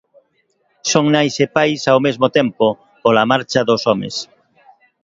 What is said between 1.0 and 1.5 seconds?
nais e